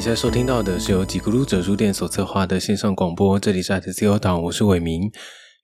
[0.00, 5.12] 你在收听到的是由吉咕噜者书店所策划的线上广播，这里是爱的自由党，我是伟明。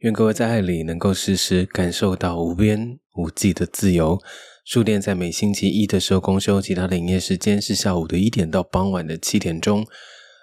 [0.01, 4.21] 愿各位在爱里能够时时感受到无边无际的自由。
[4.67, 9.87] 书店在每星期一的时候公休，其他的营业时间是下午的一点到傍晚的七点钟，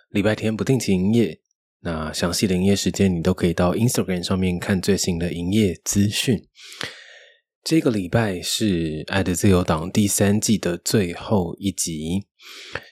[0.10, 1.40] 礼拜天不定期营业。
[1.82, 6.42] 那详细的营业时间你都可以到 Instagram 上面看最新的营业资讯。
[7.64, 12.26] 这个礼拜是《爱的自由党》第三季的最后一集。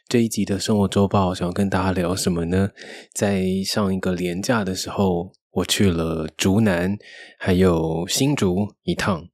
[0.07, 2.69] 这一集的生活周报想要跟大家聊什么呢？
[3.13, 6.97] 在上一个年假的时候，我去了竹南
[7.37, 9.27] 还有新竹一趟，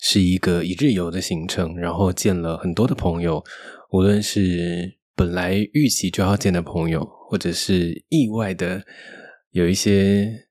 [0.00, 3.44] 是一个一日游的行程，然后见了很多的朋友，
[3.90, 8.82] 无论是本来预期就要见的朋友，或者是意外的
[9.50, 10.47] 有一些。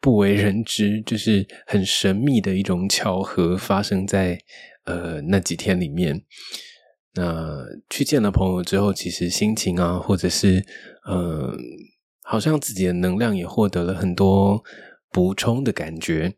[0.00, 4.38] 不为人知，就是很神秘的一种巧合，发生在
[4.84, 6.22] 呃那几天里面。
[7.14, 10.64] 那去见了朋友之后，其实心情啊，或者是
[11.08, 11.56] 嗯，
[12.22, 14.62] 好像自己的能量也获得了很多
[15.10, 16.34] 补充的感觉。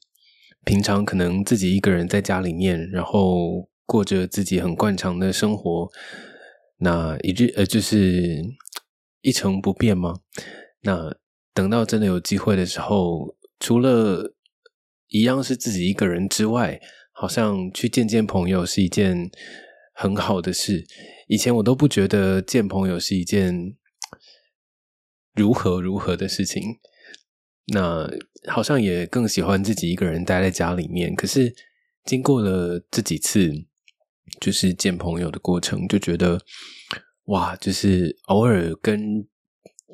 [0.65, 5.91] 平常可能自己一个人在家里面，然后过着自己很惯常的生活，
[6.79, 8.43] 那一日呃就是
[9.21, 10.21] 一成不变吗？
[10.83, 11.15] 那
[11.53, 13.37] 等到真的有机会的时候。
[13.61, 14.35] 除了
[15.09, 16.81] 一样是自己一个人之外，
[17.13, 19.31] 好像去见见朋友是一件
[19.95, 20.87] 很好的事。
[21.27, 23.77] 以前我都不觉得见朋友是一件
[25.35, 26.63] 如何如何的事情，
[27.67, 28.09] 那
[28.47, 31.15] 好像也更喜欢自己一个人待在家里面。
[31.15, 31.55] 可是
[32.05, 33.51] 经过了这几次
[34.41, 36.41] 就是见朋友的过程，就觉得
[37.25, 39.27] 哇，就是偶尔跟。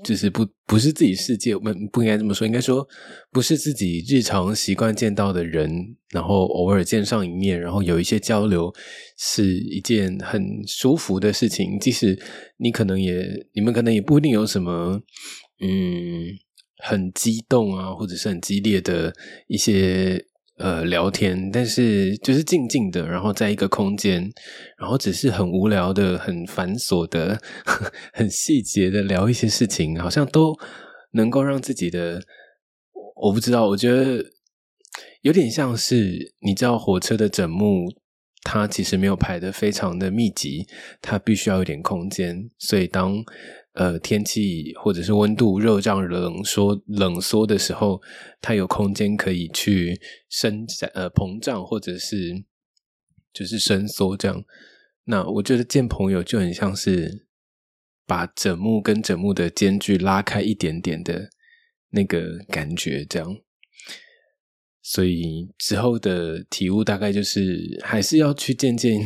[0.02, 2.86] 就是不不是自己世界，我们不应该这么说，应该说
[3.30, 5.70] 不是自己日常习惯见到的人，
[6.10, 8.72] 然后偶尔见上一面，然后有一些交流，
[9.16, 11.78] 是一件很舒服的事情。
[11.78, 12.18] 即使
[12.56, 15.00] 你可能也，你们可能也不一定有什么，
[15.60, 16.26] 嗯，
[16.82, 19.14] 很激动啊，或者是很激烈的
[19.46, 20.26] 一些。
[20.56, 24.30] 呃，聊天，但是就是静静的，然后在一个空间，
[24.78, 27.40] 然后只是很无聊的、很繁琐的、
[28.14, 30.54] 很细节的聊一些事情，好像都
[31.12, 32.22] 能够让自己的，
[33.16, 34.24] 我不知道，我觉得
[35.22, 37.92] 有点像是你知道火车的整幕，
[38.44, 40.68] 它其实没有排的非常的密集，
[41.02, 43.24] 它必须要有点空间，所以当。
[43.74, 48.00] 呃，天气或者是温度热胀冷缩冷缩的时候，
[48.40, 52.44] 它有空间可以去伸展呃膨胀，或者是
[53.32, 54.44] 就是伸缩这样。
[55.06, 57.26] 那我觉得见朋友就很像是
[58.06, 61.30] 把枕木跟枕木的间距拉开一点点的
[61.90, 63.36] 那个感觉，这样。
[64.80, 69.00] 所以之后的体悟大概就是还是要去见见。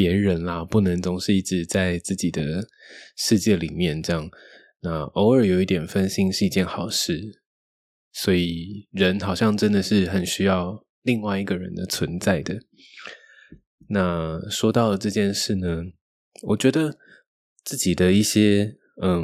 [0.00, 2.66] 别人啦，不能总是一直在自己的
[3.18, 4.30] 世界里面这样。
[4.80, 7.42] 那偶尔有一点分心是一件好事，
[8.10, 12.60] 所以人好像真的是很需要另外一个人的存在的。
[13.90, 15.82] 那说到了这件事呢，
[16.44, 16.96] 我觉得
[17.62, 19.20] 自己的一些嗯，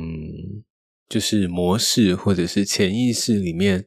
[1.08, 3.86] 就是模式或者是潜意识里面，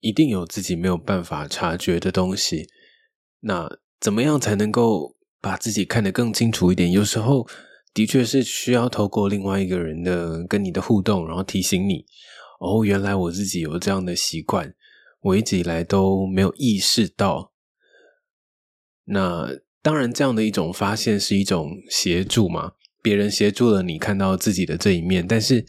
[0.00, 2.68] 一定有自己没有办法察觉的东西。
[3.40, 5.15] 那怎么样才能够？
[5.46, 7.46] 把自己看得更清楚一点，有时候
[7.94, 12.04] 的确是需要透过另外一个人的跟你的互动，然后提醒你
[12.58, 14.74] 哦，原来我自己有这样的习惯，
[15.20, 17.52] 我一直以来都没有意识到。
[19.04, 19.48] 那
[19.80, 25.64] 当然，这样的一种发现是一种协助嘛，别人协助了你看到自己的这一面，但是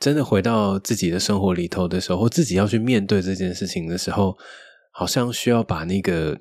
[0.00, 4.36] 真的回到自己的生活里头的时候，自己要去面对这件事情的时候，
[4.90, 6.36] 好像需要把那个。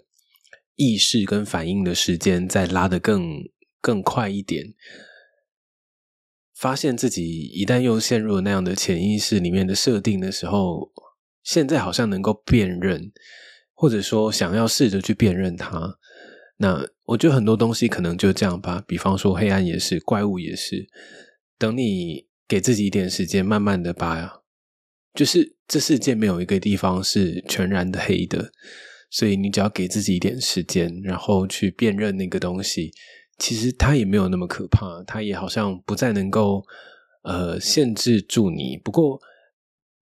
[0.77, 3.43] 意识跟反应的时间再拉得更
[3.81, 4.73] 更快一点，
[6.55, 10.94] 发现自己一旦又陷入那样的潜意识里面的设定的时候，
[11.44, 13.12] 现在好像能够辨认，
[13.74, 15.97] 或者说想要试着去辨认它。
[16.57, 20.88] 那我觉得很多东西可能就这样吧，比方说黑暗也是，怪物也是。
[21.57, 24.44] 等你给自己一点时间，慢慢的把，
[25.15, 28.51] 就是这世界没有一个地方是全然的黑的。
[29.09, 32.92] 所以你只要给自己一点时间，然后去辨认那个东西，
[33.38, 36.62] 其实它也没有那么可怕，它也好像不再能够
[37.24, 38.77] 呃限制住你。
[38.83, 39.18] 不过，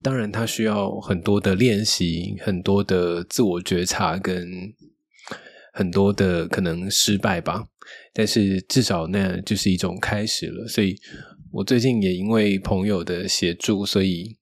[0.02, 4.44] 当然它需要很多的练习，很多的自我觉察，跟
[5.72, 7.68] 很多的可能失败吧。
[8.12, 10.68] 但是至少那就是一种开始了。
[10.68, 10.96] 所以
[11.52, 14.38] 我最近也因为朋友的协助，所以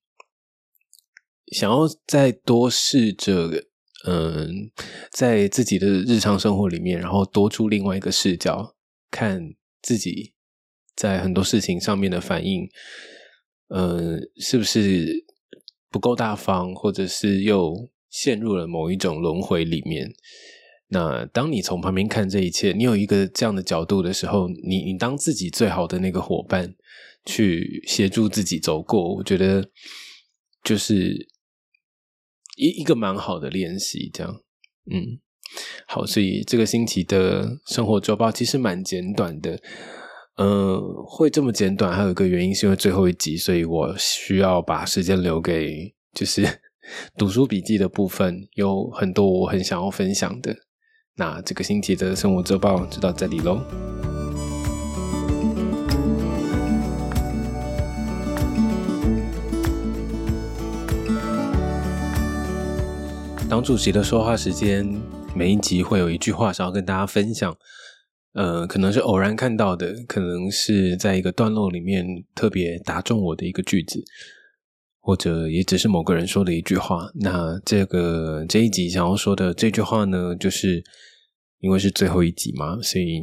[1.51, 3.65] 想要再多试着。
[4.05, 4.69] 嗯，
[5.11, 8.75] 在自己的日常生活里面，然后多出另外一个视角
[9.09, 10.33] 看自己
[10.95, 12.67] 在很多事情上面的反应，
[13.69, 15.25] 嗯，是不是
[15.89, 20.11] 不够大方，或者是又陷入了某一种轮回里面？
[20.89, 26.75] 那当你从旁边看这一切，你有一个这样的角度的时候，你你当自己最好的那个伙伴，
[27.25, 29.65] 去协助自己走过，我觉得
[30.63, 31.29] 就是
[32.55, 34.33] 一一个蛮好的练习，这样，
[34.91, 35.19] 嗯，
[35.87, 39.59] 好，所以这个星期的生活周报其实蛮简短的。
[40.35, 46.43] 嗯，会这么简短，还有一个原因是因为最后一集，所以我需要把时间留给就是
[47.15, 50.55] 读书笔记的部分，有很多我很想要分享的。
[51.17, 54.12] 那这个星期的生活周报就到这里喽。
[63.53, 64.83] 当主席的说话时间，
[65.35, 67.55] 每一集会有一句话想要跟大家分享。
[68.33, 72.03] 呃，可能是偶然看到的，可能是在一个段落里面
[72.33, 74.03] 特别打中我的一个句子，
[74.99, 77.11] 或者也只是某个人说的一句话。
[77.21, 80.83] 那这个这一集想要说的这句话呢，就是
[81.59, 83.21] 因为是最后一集嘛，所以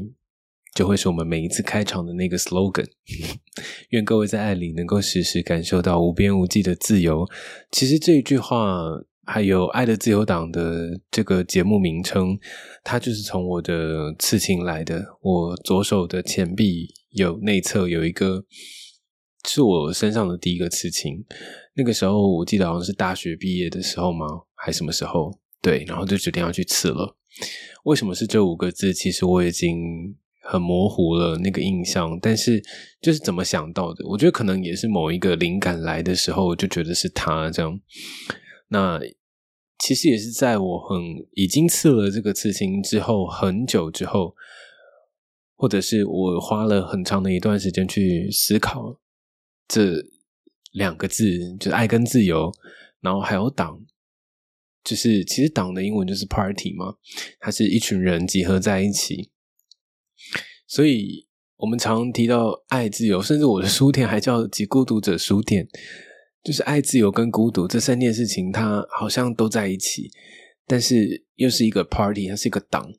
[0.77, 2.87] 就会是我们每一次开场的那个 slogan。
[3.91, 7.27] 愿各位在爱里能够时时感受到无边无际的自由。
[7.73, 9.03] 其实这一句话。
[9.33, 12.37] 还有《爱的自由党》的这个节目名称，
[12.83, 15.01] 它就是从我的刺青来的。
[15.23, 18.45] 我左手的前臂有内侧有一个，
[19.47, 21.25] 是我身上的第一个刺青。
[21.75, 24.27] 那个时候我记得好像是大学毕业的时候吗？
[24.57, 25.31] 还什么时候？
[25.63, 27.17] 对，然后就决定要去刺了。
[27.85, 28.93] 为什么是这五个字？
[28.93, 29.79] 其实我已经
[30.43, 32.61] 很模糊了那个印象，但是
[33.01, 34.05] 就是怎么想到的？
[34.09, 37.81] 我觉得可能也是某一个灵感来的时候，就觉得是他这样。
[38.71, 39.01] 那。
[39.83, 40.99] 其实也是在我很
[41.33, 44.37] 已经刺了这个刺青之后很久之后，
[45.57, 49.01] 或者是我花了很长的一段时间去思考
[49.67, 50.05] 这
[50.73, 52.53] 两个字，就是爱跟自由，
[53.01, 53.81] 然后还有党，
[54.85, 56.97] 就是其实党的英文就是 party 嘛，
[57.39, 59.31] 它是一群人集合在一起，
[60.67, 65.67] 所以我们常提到爱自由，甚至我的书店还叫极孤独者书店。
[66.43, 70.11] 就是爱、自由跟孤独这三件事情，它好像都在一起，
[70.67, 72.91] 但是又是一个 party，它是一个党，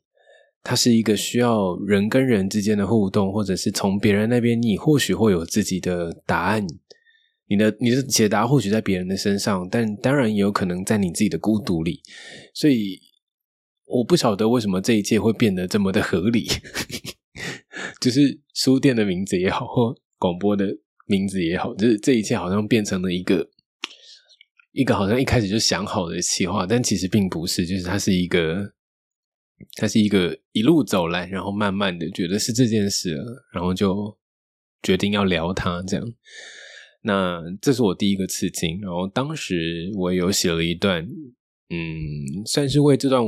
[0.62, 6.64] 它是一个需要人跟人之间的互动，或者是从别人那边，你或许会有自己的答案，
[7.48, 12.00] 你的你的解答或许在别人的身上，但当然也有可能在你自己的孤独里。
[12.54, 13.00] 所以
[13.86, 16.46] 我不晓得为什么这一切会变得这么的合理，
[18.00, 20.78] 就是书店的名字也好，或广播的。
[21.06, 23.48] 名字也好，就是这一切好像变成了一个
[24.72, 28.72] 一个好像一开始就想好的企划，但其实并不是，就是它是一个，
[29.76, 33.16] 它是一个一路走来，然后慢慢的觉得是这件事，
[33.52, 34.16] 然后就
[34.82, 36.12] 决定要聊它这样。
[37.02, 41.08] 那这是我第一个刺青，然后当时我有写了一段。
[41.74, 43.22] 嗯，算是为这段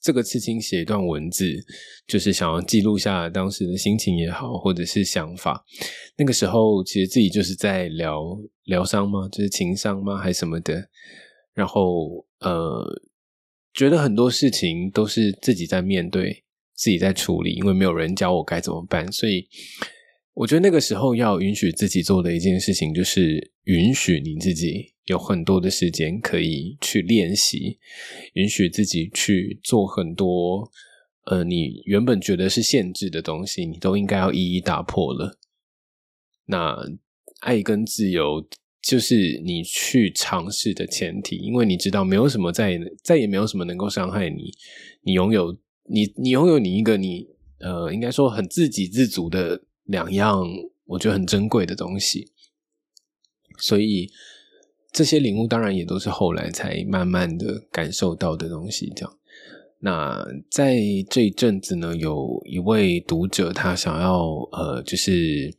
[0.00, 1.44] 这个刺青写一段文字，
[2.06, 5.62] 就是想要记录下当时的心情也好，或者是想法。
[6.16, 8.22] 那个时候其实自己就是在疗
[8.64, 9.28] 疗伤吗？
[9.30, 10.16] 就是情伤吗？
[10.16, 10.88] 还是什么的？
[11.52, 12.82] 然后呃，
[13.74, 19.46] 觉得很多事情都是自己在面对，自己在处理，因为没有人教我该怎么办，所以。
[20.32, 27.78] 我觉得那个时候要允许自己做的一件事情，就是允许你自己有很多的时间可以去练习，
[28.34, 30.70] 允许自己去做很多，
[31.26, 35.36] 呃，你原本觉得是限制的东西，你都应该要一一打破了。
[36.46, 36.76] 那
[37.40, 38.46] 爱跟自由
[38.80, 44.52] 就是你去尝试的前提，因为你知道没有什么再再也没有什么能够伤害你，
[45.02, 45.58] 你拥有
[45.90, 47.26] 你你拥有你一个你
[47.58, 49.64] 呃，应该说很自给自足的。
[49.90, 50.46] 两样
[50.86, 52.30] 我觉得很珍贵的东西，
[53.58, 54.08] 所以
[54.92, 58.92] 这些领悟当然也都是后来才慢慢的感受到的东西。
[58.94, 59.16] 这样，
[59.80, 60.76] 那在
[61.08, 65.52] 这一阵子呢，有一位读者他想要呃，就是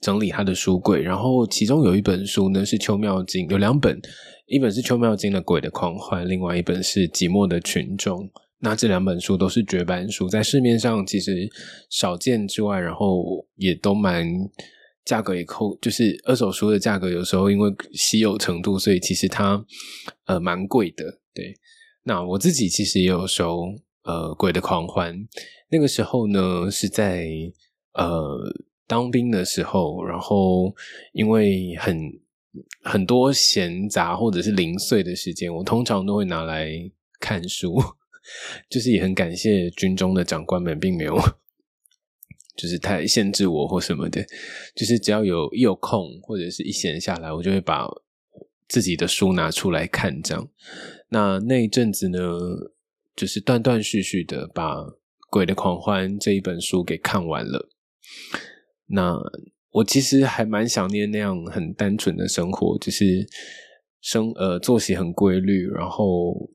[0.00, 4.00] 整理他的书柜，然后其中有一本书呢是邱妙经，有两本，
[4.46, 8.28] 一本是邱妙经的《鬼的狂欢》，另外一本是《寂寞的群众》。
[8.64, 11.48] 那这两本书都是绝版书，在市面上其实
[11.90, 14.24] 少见之外，然后也都蛮
[15.04, 19.64] 价格也扣，就是二手书的价格有时候因为稀有程度，所以其实它
[20.26, 21.04] 呃蛮贵的。
[21.34, 21.52] 对，
[22.04, 23.62] 那我自己其实也有收
[24.04, 25.12] 呃《鬼的狂欢》，
[25.68, 27.26] 那个时候呢是在
[27.94, 28.54] 呃
[28.86, 30.72] 当兵的时候，然后
[31.12, 31.98] 因为很
[32.84, 36.70] 很多闲杂或者是零碎的时间，我通常都会拿来
[37.18, 37.82] 看书。
[38.68, 41.18] 就是也很感谢军中的长官们，并没有
[42.56, 44.24] 就是太限制我或什么的。
[44.74, 47.86] 就是只要有一有空或者是一闲下来，我就会把
[48.68, 50.22] 自己的书拿出来看。
[50.22, 50.48] 这样，
[51.08, 52.18] 那那一阵子呢，
[53.16, 54.76] 就是断断续续的把
[55.30, 57.68] 《鬼的狂欢》这一本书给看完了。
[58.86, 59.16] 那
[59.70, 63.26] 我其实还蛮想念那样很单纯的生活，就是
[64.02, 66.50] 生呃作息很规律，然后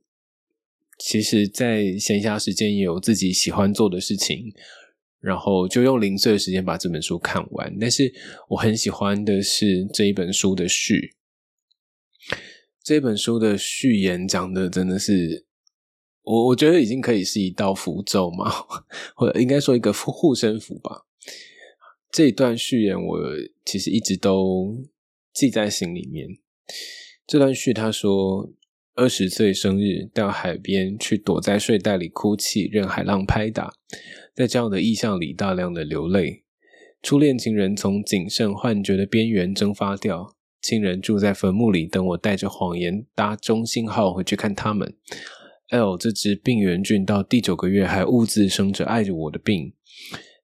[0.98, 4.52] 其实，在闲暇时间也有自己喜欢做的事情，
[5.20, 7.78] 然后就用零碎的时间把这本书看完。
[7.80, 8.12] 但是
[8.50, 11.16] 我很喜欢的是这一本书的序，
[12.84, 15.46] 这本书的序言讲的真的是
[16.24, 18.50] 我我觉得已经可以是一道符咒嘛，
[19.16, 21.06] 或者应该说一个护身符吧。
[22.12, 23.20] 这一段序言，我
[23.64, 24.84] 其实一直都
[25.34, 26.28] 记在心里面。
[27.28, 28.50] 这段序他说
[28.98, 33.72] ：“二十岁生日，到海边去，躲在睡袋里哭泣，任海浪拍打，
[34.34, 36.44] 在这样的意象里大量的流泪。
[37.04, 44.92] 初恋情人从谨慎幻觉的边缘蒸发掉，亲人住在坟墓里，等我带着谎言搭中信号回去看他们。
[45.70, 49.74] L 这只病原菌到第九个月还兀自生着爱着我的病。”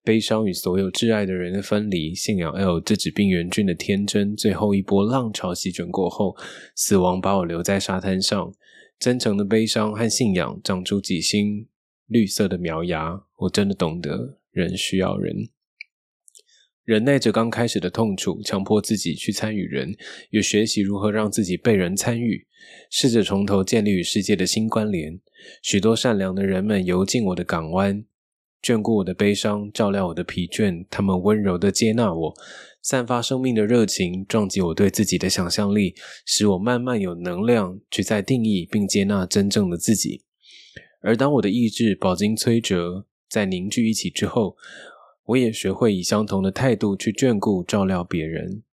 [0.04, 4.36] 悲伤与所有挚爱的人的分离，信仰 L 这只病原菌的天真。
[4.36, 6.36] 最后一波浪潮席卷过后，
[6.76, 8.54] 死亡把我留在沙滩上。
[9.00, 11.68] 真诚的悲伤和信仰长出几星
[12.08, 13.24] 绿色的苗芽。
[13.38, 15.50] 我真的懂得，人需要人，
[16.84, 19.96] 忍耐着刚开始的痛楚，强迫自己去参与人，
[20.30, 22.46] 也学习如何让自己被人参与，
[22.90, 25.20] 试着从头建立与世界的新关联。
[25.62, 28.06] 许多善良的人们游进我的港湾。
[28.64, 32.34] 眷顾我的悲伤，照料我的疲倦，他们温柔的接纳我，
[32.82, 35.94] 散发生命的热情，撞击我对自己的想象力，
[36.26, 40.24] 使我慢慢有能量去再定义并接纳真正的自己。
[41.02, 44.56] 而当我的意志饱经摧折，在凝聚一起之后，
[45.26, 48.64] 我也学会以相同的态度去眷顾、照料别人，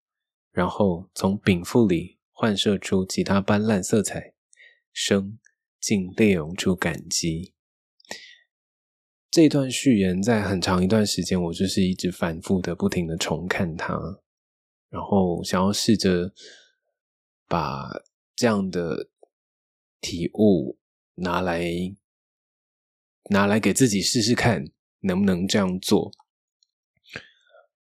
[0.52, 4.34] 然后从禀赋里幻射出其他斑斓色彩，
[4.92, 5.36] 生
[5.80, 7.54] 竟裂涌出感激。
[9.30, 13.94] 这段序言在很长一段时间，我就是一直反复的、不停的重看它，
[14.88, 16.32] 然后想要试着
[17.46, 17.88] 把
[18.34, 19.08] 这样的
[20.00, 20.76] 体悟
[21.14, 21.62] 拿来
[23.30, 24.64] 拿来给自己试试看，
[25.02, 26.10] 能不能这样做。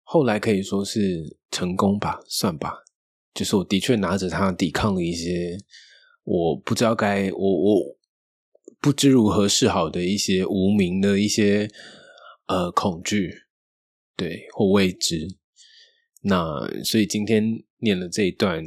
[0.03, 2.83] 后来可以说是成功吧，算吧，
[3.33, 5.57] 就是我的确拿着它抵抗了一些
[6.23, 7.97] 我不知道该我我。
[8.83, 11.71] 不知如何是好的一些无名的一些
[12.47, 13.43] 呃恐惧，
[14.17, 15.37] 对或未知。
[16.23, 18.61] 那所以今天念了这一段，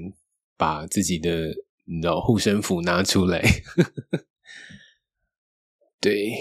[0.56, 1.48] 把自己的
[1.84, 3.42] 你知道护身符拿出来。
[6.00, 6.32] 对，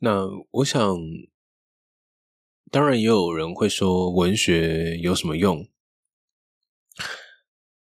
[0.00, 0.80] 那我想，
[2.70, 5.68] 当然也有人会说文学有什么用？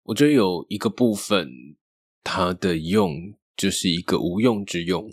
[0.02, 1.48] 我觉得有一个部分
[2.24, 3.36] 它的用。
[3.56, 5.12] 就是一个无用之用。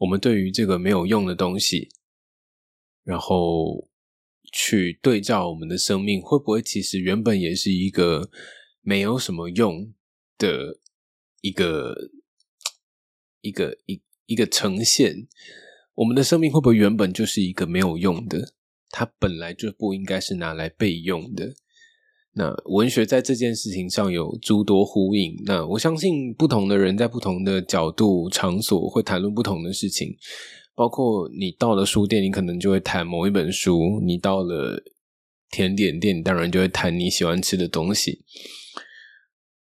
[0.00, 1.88] 我们对于这个没有用的东西，
[3.04, 3.88] 然后
[4.52, 8.30] 去对照我们的生命，会不会其实原本也是一个
[8.80, 9.94] 没有什么用
[10.36, 10.80] 的
[11.40, 11.94] 一个
[13.40, 15.28] 一个一一个呈现？
[15.94, 18.54] 我们的生命会不会原本就是一个没有用的？
[18.90, 21.54] 它本来就不应该是拿来备用的。
[22.34, 25.36] 那文学在这件事情上有诸多呼应。
[25.44, 30.16] 那我相信不同的人在不同的角度、场所会谈论不同的事情。
[30.74, 34.82] 包括你到了书店，你可能就会谈某一本书；你到了
[35.50, 38.24] 甜点店，你当然就会谈你喜欢吃的东西。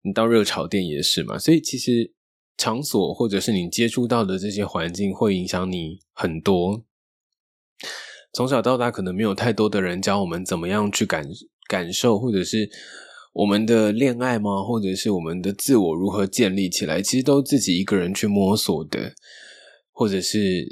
[0.01, 1.39] 你到热炒店也是嘛。
[1.39, 2.13] 所以其实
[2.57, 6.83] 场所或者是你接触到的这些环境，会影响你很多。
[8.33, 11.25] 从小到大，可能没有太多的人教我们怎么样去感。
[11.67, 12.69] 感受，或者是
[13.33, 14.63] 我们的恋爱吗？
[14.63, 17.01] 或者是我们的自我如何建立起来？
[17.01, 19.13] 其实都自己一个人去摸索的，
[19.91, 20.67] 或者是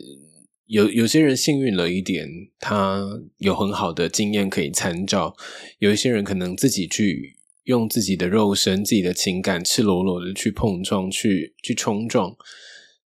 [0.65, 2.27] 有有些人幸运了一点，
[2.59, 3.03] 他
[3.37, 5.35] 有很好的经验可以参照；
[5.79, 12.35] 有一些人可能自己去用自己的肉身、自己的情感，赤裸裸的去碰撞、去去冲撞，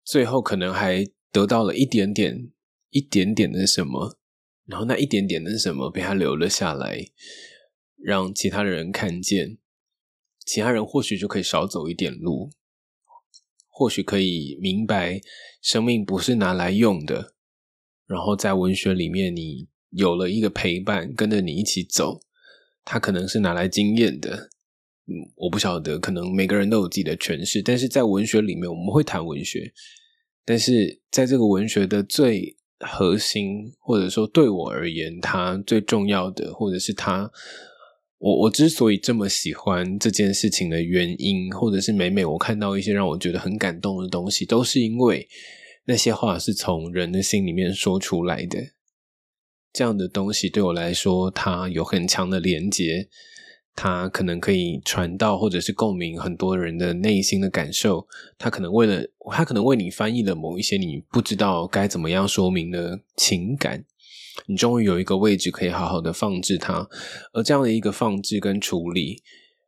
[0.06, 2.50] 最后可能还得到了一点点、
[2.92, 4.18] 一点点的什么，
[4.66, 7.06] 然后那一点点的什么被他留了下来。
[8.02, 9.58] 让其他人看见，
[10.46, 12.50] 其他人或许就可以少走一点路，
[13.68, 15.22] 或许可以明白
[15.62, 17.36] 生命不是拿来用的。
[18.08, 22.22] 然后在文学里面，你有了一个陪伴，跟着你一起走，
[22.84, 24.50] 它可能是拿来经验的。
[25.06, 27.62] 嗯，我不晓得，可能每个人都有自己的诠释。
[27.62, 29.72] 但是在文学里面，我们会谈文学，
[30.46, 37.32] 但是在这个文学的最核心，或者说对我而言，它最重要的，或者是它，
[38.20, 45.28] 我我之所以这么喜欢这件事情的原因，或者是每每我看到一些让我觉得很感动的东西，都是因为
[45.86, 48.60] 那些话是从人的心里面说出来的。
[49.72, 53.08] 这样的东西对我来说，它有很强的连接。
[53.76, 58.06] 它可能可以传到或者是共鸣很多人的内心的感受。
[58.38, 63.86] 它可能为了，它可能为你翻译了某一些你不知道该怎么样说明的情感。
[64.46, 66.88] 你终于有一个位置可以好好的放置它。
[67.34, 69.22] 而这样的一个放置跟处理，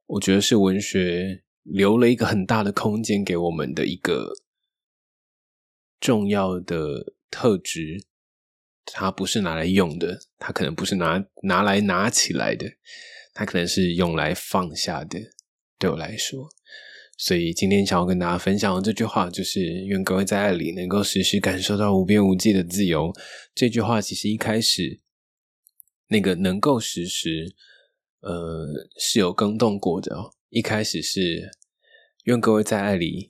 [0.08, 4.32] 我觉得是文学留了一个很大的空间给我们的一个
[6.00, 8.06] 重要的特质。
[8.86, 12.68] 它不是拿来用的，它可能不是拿拿来拿起来的。
[13.34, 15.20] 它可能是用来放下的，
[15.80, 16.50] 对我来说，
[17.24, 23.14] 所以今天想要跟大家分享的这句话，就是愿各位在爱里能够时时感受到无边无际的自由。
[23.54, 25.00] 这句话其实一开始
[26.08, 27.54] 那个能够时时，
[28.22, 28.66] 呃，
[28.98, 30.32] 是有更动过的哦。
[30.50, 31.52] 一开始是
[32.24, 33.30] 愿各位在爱里，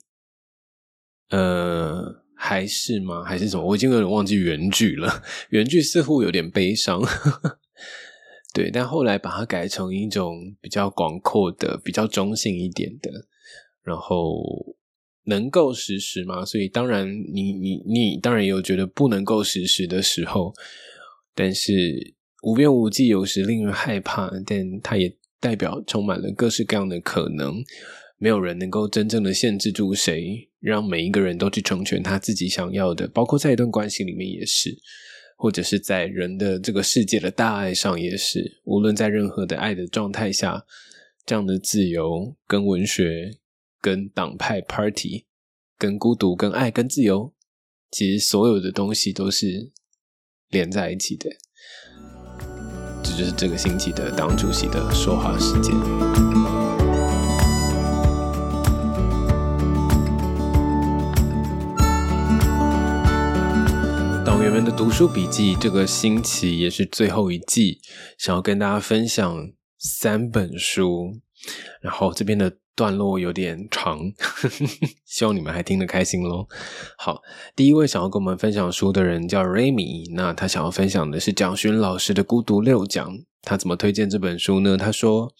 [1.28, 3.22] 呃，还是吗？
[3.22, 3.62] 还是什么？
[3.62, 5.22] 我已经有点忘记原句了。
[5.50, 7.02] 原句似乎有点悲伤。
[8.54, 13.10] 对，但后来把它改成一种比较广阔的、比较中性一点的，
[13.84, 14.42] 然后
[15.24, 16.44] 能够实施吗？
[16.44, 20.52] 所以当然，你你你当然也有觉得不能够实施的时候，
[21.34, 27.62] 但是无边无际有时令人害怕，但它也代表充满了各式各样的可能，
[28.18, 34.76] 没有人能够真正的限制住谁，让每一个人都去成全他自己想要的，包括在一段关系里面也是。
[35.34, 40.64] 或者是在人的这个世界的大爱上，也是无论在任何的爱的状态下，
[41.26, 43.28] 这样的自由、跟文学、
[43.82, 45.26] 跟党派 party、
[45.76, 47.34] 跟孤独、跟爱、跟自由，
[47.90, 49.72] 其实所有的东西都是
[50.48, 51.28] 连在一起的。
[53.02, 55.74] 这就是这个星期的党主席的说话时间。
[64.24, 67.80] 党员们的读书笔记，这个星期也是最后一季，
[68.16, 71.20] 想要跟大家分享三本书。
[71.80, 74.00] 然后这边的段落有点长，
[75.04, 76.46] 希望你们还听得开心喽。
[76.96, 77.20] 好，
[77.54, 83.14] 第一位想要跟我们分享书的人叫 Remy，那他想要分享的是蒋勋老师的《孤独六讲》。
[83.42, 84.76] 他怎么推荐这本书呢？
[84.76, 85.32] 他说，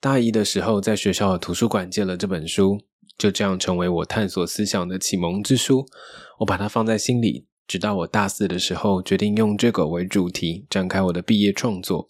[0.00, 2.80] 大一的时候在学校的图书馆借了这本书，
[3.18, 5.86] 就这样成为我探索思想的启蒙之书。
[6.40, 7.46] 我把它放在心里。
[7.68, 12.06] 直到我大四的时候，决定用这个为主题展开我的毕业创作，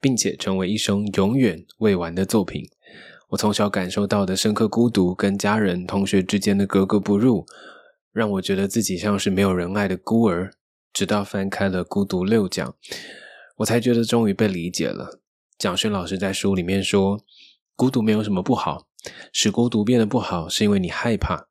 [0.00, 2.62] 并且成为一生永远未完的作品。
[3.32, 7.46] 我从小感受到的深刻孤独，跟家人、同学之间的格格不入，
[8.12, 10.50] 让我觉得自己像是没有人爱的孤儿。
[10.92, 12.68] 直到翻开了《孤独六讲》，
[13.56, 15.18] 我才觉得终于被理解了。
[15.56, 17.24] 蒋勋老师在书里面说
[17.74, 18.86] ：“孤独没有什么不好，
[19.32, 21.48] 使孤独变得不好，是因为你害怕。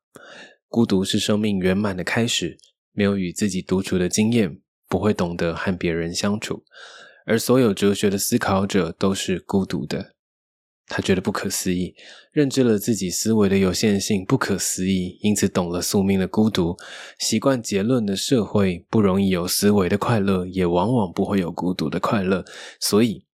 [0.68, 2.58] 孤独是生命圆满的开始。”
[2.94, 6.62] 没有与自己独处的经验，不会懂得和别人相处。
[7.26, 10.11] 而所有哲学的思考者都是孤独的。
[10.88, 11.94] 他觉得不可思议，
[12.32, 16.76] 认知了自己思维的有限性，不可思议，因此懂了宿命的孤独。
[17.18, 22.44] 习惯结论的社会不容易有思维的快乐，也往往不会有孤独的快乐。
[22.78, 23.24] 所以，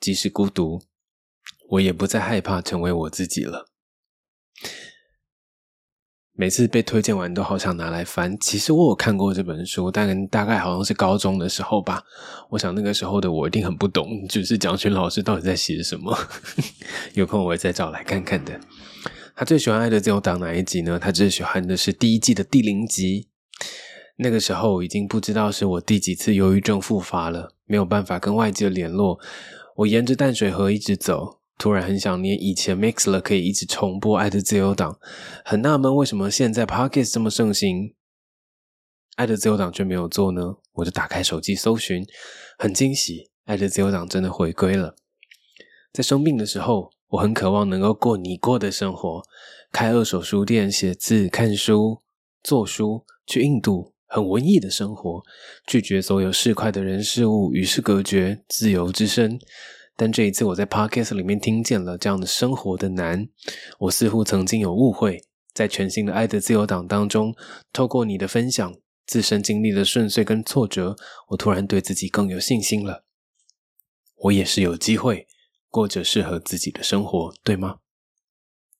[0.00, 0.82] 即使孤独，
[1.70, 3.66] 我也不再害怕成为我自己了。
[6.38, 8.36] 每次被推荐完都好想拿来翻。
[8.38, 12.02] 其实我有看过这本书，但大概好像是高中的时候吧。
[12.50, 16.16] 我想那个时候的我一定很不懂，就是蒋勋老师到底在写什么。
[17.14, 18.60] 有空我会再找来看看的。
[19.34, 20.98] 他最喜欢《爱的自由党》哪一集呢？
[20.98, 23.28] 他最喜欢的是第一季的第零集。
[24.18, 29.18] 那个时候已经不知道是我第几次忧郁症复发了，没有办法跟外界联络。
[29.76, 31.40] 我沿着淡水河一直走。
[31.58, 34.92] 突然很想念以前 Mix 了可以一直重播《爱的自由党》，
[35.44, 37.76] 很纳闷为什么现在 Podcast 这么盛行，
[39.16, 40.56] 《爱的自由党》却没有做呢？
[40.72, 42.04] 我就打开手机搜寻，
[42.58, 44.94] 很惊喜，《爱的自由党》真的回归了。
[45.92, 49.22] 在生病的时候，我很渴望能够过你过的生活，
[49.72, 52.02] 开二手书店、写字、看书、
[52.42, 55.22] 做书，去印度，很文艺的生活，
[55.66, 59.38] 拒绝所有市侩的人事物，与世隔绝，自由之身。
[59.96, 63.26] 但这一次，我在 podcast 里面听见了这样的生活的难。
[63.78, 67.34] 我似乎曾经有误会，在全新的爱的自由党当中，
[67.72, 68.74] 透过你的分享，
[69.06, 70.96] 自身经历的顺遂跟挫折，
[71.28, 73.04] 我突然对自己更有信心了。
[74.16, 75.26] 我也是有机会
[75.70, 77.78] 过着适合自己的生活，对吗？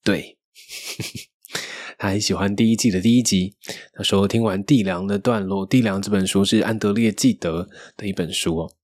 [0.05, 0.37] 对。
[1.99, 3.57] 他很喜欢第一季的第一集。
[3.95, 8.76] 他说听完《地梁》的段落，《地梁》这本书是安德烈·纪德的一本书哦。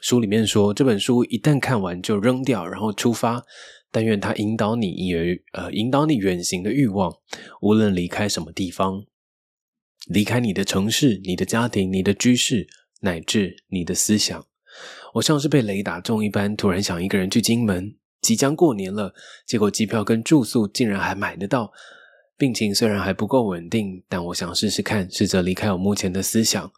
[0.00, 3.44] 书里面说，这本书一旦看完就扔掉，然后出发。
[3.90, 7.10] 但愿它引导你远呃引导你远行的欲望，
[7.62, 9.04] 无论离开什么地方，
[10.08, 12.68] 离开你的城市、你的家庭、你的居室，
[13.00, 14.44] 乃至你的思想。
[15.14, 17.94] 我像是被雷打中一般，突然想一个人去金门。
[18.20, 19.14] 即将过年了，
[19.46, 21.72] 结果机票跟住宿竟然还买得到。
[22.36, 26.70] 病情虽然还不够稳定，但我想试试看，试着离开我目前的思想。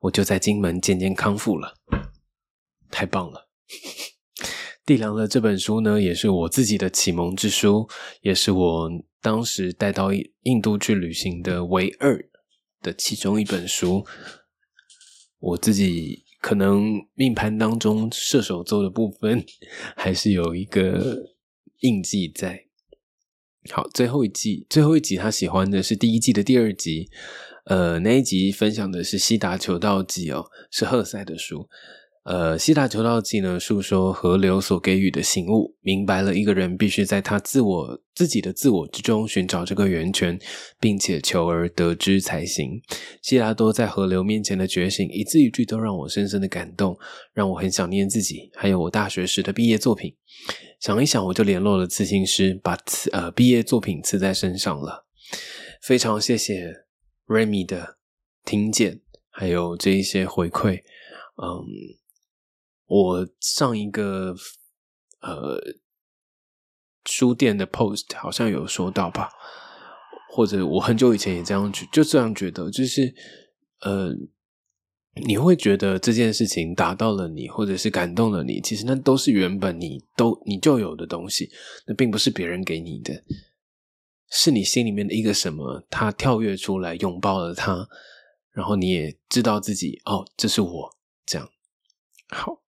[0.00, 1.74] 我就在金门渐渐康复了，
[2.94, 3.48] 太棒了！
[4.86, 7.88] 地良的这本书呢，也是我自己的启蒙之书，
[8.22, 10.10] 也是我当时带到
[10.42, 12.24] 印度去旅行的唯二
[12.80, 14.06] 的其中一本书。
[15.40, 16.22] 我自己。
[16.44, 19.42] 可能命盘当中射手座的部分
[19.96, 21.32] 还是有一个
[21.80, 22.66] 印记在。
[23.70, 27.08] 好，最后一季最后一集他喜欢的是第一季的第二集，
[27.64, 31.66] 呃，那一集分享的是《西达求道记》哦，是赫塞的书。
[32.24, 40.38] 呃，《西达求道记》呢，诉说河流所给予的醒悟，明白了一个人必须在他自我自己的自我之中寻找这个源泉，
[40.80, 42.80] 并且求而得之才行。
[43.20, 46.98] 希拉多在河流面前的觉醒，一字一句都让我深深的感动，
[47.34, 50.16] 让我很想念自己，还有我大学时的毕业作品。
[50.80, 55.04] 想一想，我就联络了刺青师，把刺呃毕业作品刺在身上了。
[55.82, 56.72] 非常谢谢
[57.26, 57.98] Remy 的
[58.46, 60.78] 听见，还有这一些回馈，
[61.36, 62.00] 嗯。
[62.86, 64.34] 我上一个
[65.20, 65.58] 呃
[67.04, 69.30] 书店的 post 好像有说到吧，
[70.30, 73.14] 或者我很久以前也这样觉，就这样觉得，就是
[73.80, 74.14] 呃，
[75.26, 81.50] 你会觉得这件事情达到了你，或者是感动了你，其实那都是原本你都你就有的东西，
[81.86, 83.22] 那并不是别人给你的，
[84.30, 87.86] 是你心里面的一个什么，它跳跃出来拥抱了它，
[88.52, 90.90] 然后你也知道自己哦，这是我
[91.24, 91.48] 这样
[92.28, 92.63] 好。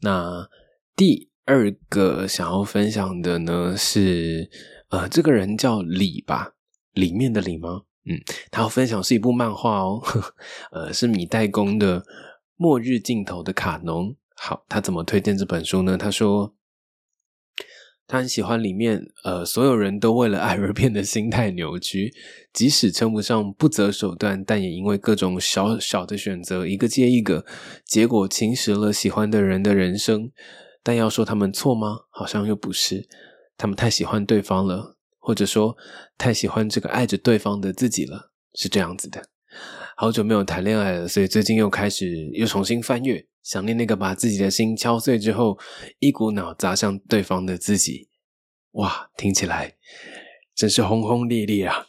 [0.00, 0.48] 那
[0.94, 4.50] 第二个想要分享的呢是，
[4.88, 6.54] 呃，这个人叫李吧，
[6.92, 7.82] 里面的李吗？
[8.04, 10.02] 嗯，他要分享是一部漫画哦，
[10.72, 12.00] 呃，是米代工的
[12.56, 14.10] 《末日尽头的卡农》。
[14.36, 15.96] 好，他怎么推荐这本书呢？
[15.96, 16.55] 他说。
[18.08, 22.14] 他很喜欢里面，呃，所有人都为了爱而变得心态扭曲，
[22.52, 27.44] 即使称不上不择手段，但也因为各种小小的选择，一个接一个，
[27.84, 30.30] 结果侵蚀了喜欢的人的人生。
[30.84, 32.02] 但要说他们错吗？
[32.10, 33.08] 好像又不是，
[33.58, 35.76] 他们太喜欢对方了，或者说
[36.16, 39.20] 太喜欢这个爱着对方的自己了，是这样子的。
[39.96, 43.26] 好久没有谈恋爱了，所以最近又开始又重新翻阅。
[43.46, 45.56] 想念那个把自己的心敲碎之后，
[46.00, 48.08] 一股脑砸向对方的自己，
[48.72, 49.76] 哇，听起来
[50.52, 51.86] 真是轰轰烈烈啊！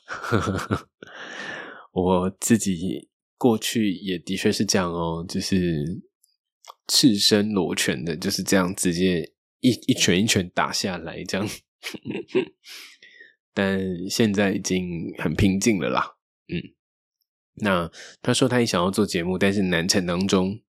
[1.92, 6.04] 我自己过去也的确是这样哦，就是
[6.88, 11.50] 赤身裸拳的，就是这样直接一一拳一拳打下来这样。
[13.56, 16.18] 但现在已经很平静了啦。
[16.50, 16.62] 嗯，
[17.56, 17.90] 那
[18.22, 20.62] 他说他也想要做节目，但是难产当中。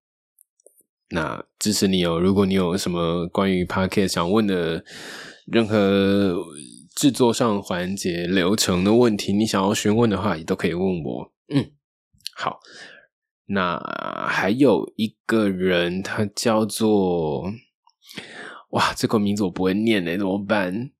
[1.11, 2.19] 那支持你哦！
[2.19, 4.85] 如果你有什么关于 Podcast 想问的
[5.47, 6.37] 任何
[6.95, 11.33] 制作上环节流程的问题，你想要询问的话，也都可以问我。
[11.49, 11.71] 嗯，
[12.35, 12.61] 好。
[13.51, 13.79] 那
[14.29, 17.45] 还有一个人，他叫做……
[18.73, 20.91] 哇，这个名字我不会念呢，怎么办？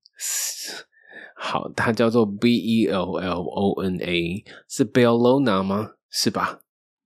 [1.35, 5.91] 好，他叫做 B E L L O N A，是 Bellona 吗？
[6.09, 6.61] 是吧？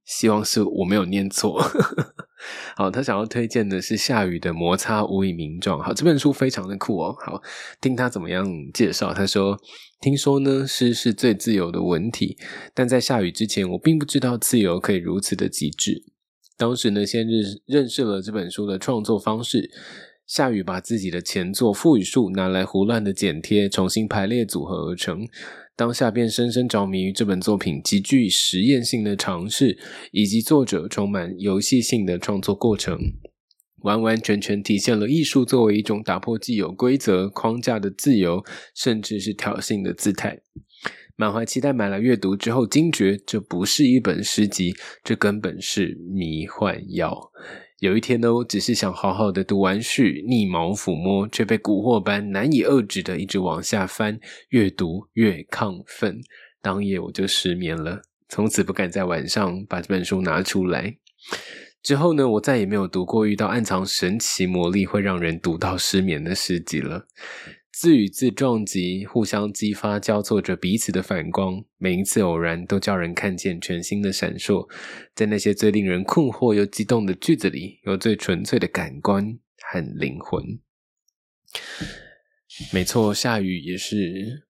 [0.05, 1.61] 希望是我没有念错。
[2.75, 5.79] 好，他想要推荐的是夏雨的《摩擦无以名状》。
[5.81, 7.15] 好，这本书非常的酷哦。
[7.25, 7.41] 好，
[7.81, 9.13] 听他怎么样介绍。
[9.13, 9.59] 他说
[10.01, 12.37] ：“听说呢，诗是最自由的文体，
[12.73, 16.03] 但在下雨之前，我并不知道自由可以如此的极致。
[16.57, 19.69] 当时呢，先认认识了这本书的创作方式。
[20.25, 25.27] 夏雨把自己的前作《赋语术》拿来胡乱的剪贴，重新排列组合而成。”
[25.75, 29.77] 当下便深深着迷于这本作品极具实验性的尝试，
[30.11, 32.99] 以及作者充满游戏性的创作过程，
[33.81, 38.43] 完完全全体现了艺术作为一种打破既有规则框架的自由，
[38.75, 40.41] 甚至是挑衅的姿态。
[41.15, 47.31] 满怀期待买来阅读之后，惊觉这不是一本诗集，这根本是迷幻药。
[47.83, 54.17] 有一天呢，我只是想好好的读完序，逆毛抚摸，却被蛊惑般难以遏制的一直往下翻，
[54.51, 56.21] 越读越亢奋。
[56.61, 60.95] 当夜我就失眠了，从此不敢在晚上把这本书拿出来。
[61.81, 67.05] 之后呢，我再也没有读过遇到暗藏神奇魔力会让人读到失眠的诗集了。
[67.73, 71.65] 自与自撞击，互相激发，交错着彼此的反光。
[71.79, 74.69] 每一次偶然，都叫人看见全新的闪烁。
[75.15, 79.39] 在那些最令人困惑又激动的句子里，有最纯粹的感官
[79.71, 80.43] 和灵魂。
[82.71, 84.45] 没错，夏雨也是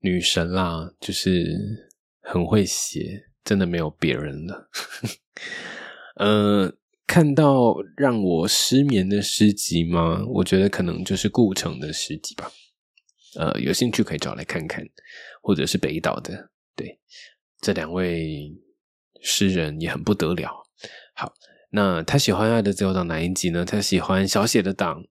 [0.00, 1.88] 女神啦，就是
[2.20, 4.68] 很会写，真的没有别人了。
[6.20, 6.76] 呃。
[7.06, 10.24] 看到让我失眠的诗集吗？
[10.26, 12.50] 我觉得可能就是顾城的诗集吧。
[13.36, 14.84] 呃，有兴趣可以找来看看，
[15.42, 16.50] 或者是北岛的。
[16.76, 16.98] 对，
[17.60, 18.52] 这两位
[19.22, 20.50] 诗人也很不得了。
[21.14, 21.32] 好，
[21.70, 23.64] 那他喜欢《爱的自由党》哪一集呢？
[23.64, 25.04] 他喜欢小写的党。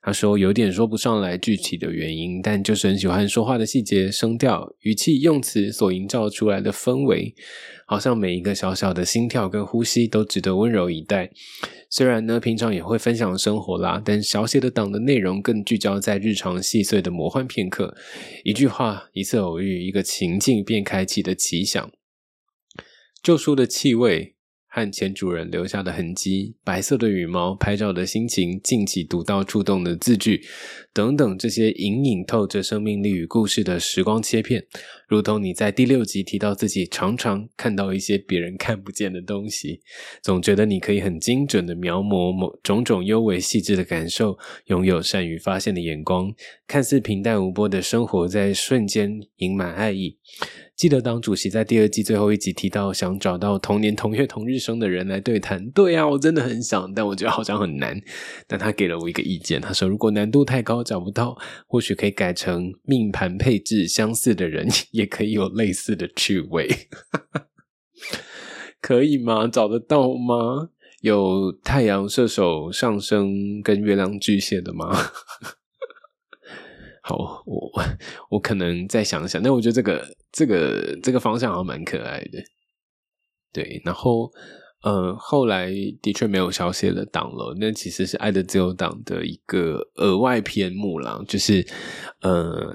[0.00, 7.34] 他说有点说不上来具体的原因，但就是很喜欢说话的细节、声调、语气、用词所营造出来的氛围，
[7.86, 11.30] 好像每一个小小的心跳跟呼吸都值得温柔以待。
[11.88, 17.96] 虽然呢，平常也会分享生活啦，但小写的党的内容更聚焦在日常细碎的魔幻片刻，
[18.44, 21.90] 一句话、一次偶遇、一个情境便开启的奇想，
[23.22, 24.34] 旧书的气味。
[24.74, 30.42] 和前主人留下的痕迹，白色的羽毛，拍照的心情，近期读到触动的字句，
[30.92, 34.66] 等等，这些隐隐透着生命力与故事的时光切片，
[35.06, 39.80] 如同你在第六集提到自己常常看到一些别人看不见的东西，
[40.20, 46.34] 总觉得你可以很精准的描摹某种种幽微细致的感受，拥有善于发现的眼光，
[46.66, 50.18] 看似平淡无波的生活在瞬间盈满爱意。
[50.76, 58.00] 记得当主席在第二季最后一集提到想找到同年同月同日生的人来对谈，对啊，我真的很想，但我觉得好像很难。
[58.48, 66.68] 但他给了我一个意见，他说如果难度太高找不到，或许可以改成命盘配置相似的人， 也可以有类似的趣味，
[68.80, 69.46] 可以吗？
[69.46, 70.70] 找得到吗？
[71.02, 74.90] 有太阳射手上升跟月亮巨蟹的吗？
[77.06, 77.70] 好，我
[78.30, 82.42] 我可能再想想，但我觉得这个这个这个方向好像蛮可爱的，
[83.52, 83.78] 对。
[83.84, 84.32] 然后，
[84.82, 91.66] 呃，后来的确没有消息的党了，那其实是《爱的自由党》的一个额外篇目啦，就是，
[92.22, 92.74] 呃，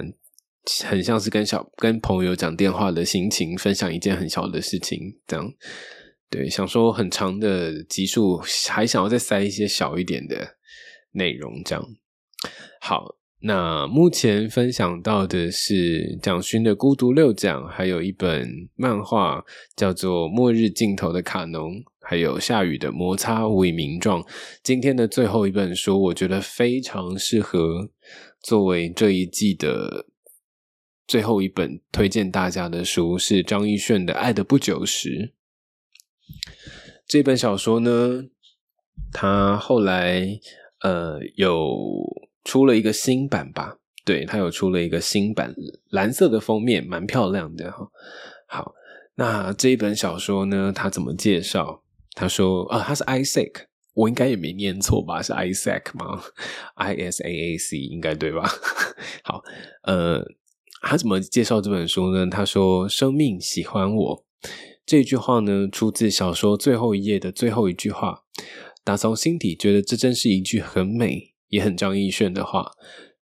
[0.86, 5.52] 很像是跟小跟朋友讲电话的心情，分享一件很小的事情，这样。
[6.30, 8.36] 对，想说很长的集数，
[8.68, 10.54] 还想要再塞一些小一点的
[11.14, 11.84] 内容，这样。
[12.80, 13.16] 好。
[13.42, 19.42] 那目前分享到的是蒋勋的《孤独六讲》，还有一本漫画
[19.74, 21.72] 叫做《末日尽头的卡农》，
[22.02, 24.22] 还有下雨的《摩擦无以名状》。
[24.62, 27.88] 今天的最后一本书，我觉得非常适合
[28.42, 30.04] 作为这一季的
[31.06, 35.08] 最后一本推荐大家的书，是张艺炫的《爱的不久时》。
[37.06, 38.24] 这本小说呢，
[39.10, 40.38] 他后来
[40.82, 42.28] 呃有。
[42.44, 45.54] 出了一个新版吧，对，它有出了一个新版，
[45.90, 47.88] 蓝色的封面，蛮漂亮的哈。
[48.48, 48.74] 好，
[49.16, 51.82] 那这一本小说呢，他怎么介绍？
[52.14, 55.22] 他说啊，他是 Isaac，我应该也没念错吧？
[55.22, 56.22] 是 Isaac 吗
[56.74, 58.48] ？I S A A C 应该对吧？
[59.22, 59.42] 好，
[59.82, 60.24] 呃，
[60.82, 62.26] 他怎么介绍这本书呢？
[62.26, 64.24] 他说：“生命喜欢我。”
[64.84, 68.24] 这句话呢，出自小说最后一页的最后一句话，
[68.82, 71.29] 打从心底觉得这真是一句很美。
[71.50, 72.72] 也很张艺炫的话，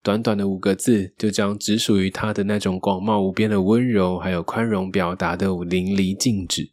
[0.03, 6.71] 短短的五个字，就将只属于他的那种广袤无边的温柔，还有宽容表达的淋漓尽致，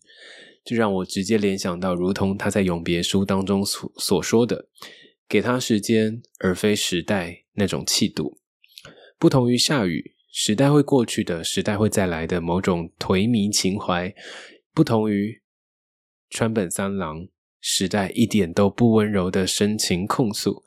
[0.66, 4.68] 就让我直接联想到，如同他在《永别书》当中所所说的
[5.30, 8.38] ：“给他时间，而非时代那种气度。”
[9.18, 14.14] 不同于下雨，时代会过去的，时代会再来的某种颓靡情怀；
[14.74, 15.42] 不同于
[16.30, 17.28] 川本三郎，
[17.62, 20.64] 时代一点都不温柔的深情控诉。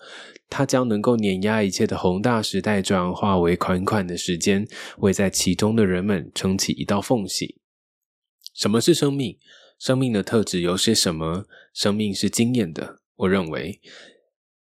[0.48, 4.66] 它将能够碾压一切的宏大时代，转化为款款的时间，
[4.98, 7.56] 为在其中的人们撑起一道缝隙。
[8.54, 9.38] 什么是生命？
[9.78, 11.44] 生命的特质有些什么？
[11.74, 13.00] 生命是经验的。
[13.16, 13.80] 我认为，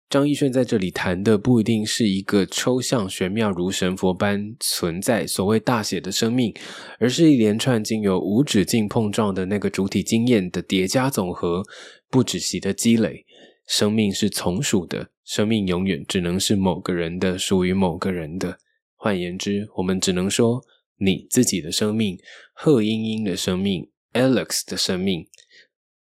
[0.08, 6.54] 张艺轩在这里谈的不一定是一个抽象玄妙如神佛般存在所谓大写的生命，
[6.98, 11.62] 而是一连串经由无止境碰撞的那个主体经验的叠加总和，
[12.08, 13.23] 不止息的积累。
[13.66, 18.58] 生命是从属的，生命永远只能是某个人的，属于某个人的。
[18.94, 20.62] 换言之，我们只能说
[20.98, 22.18] 你自己的生命，
[22.52, 25.26] 贺英英的生命，Alex 的生命。